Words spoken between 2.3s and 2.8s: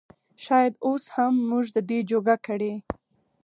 کړي